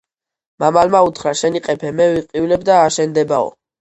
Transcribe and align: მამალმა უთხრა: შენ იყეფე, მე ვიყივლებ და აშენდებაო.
მამალმა 0.63 1.01
უთხრა: 1.09 1.33
შენ 1.41 1.59
იყეფე, 1.59 1.91
მე 1.99 2.07
ვიყივლებ 2.15 2.67
და 2.71 2.79
აშენდებაო. 2.87 3.53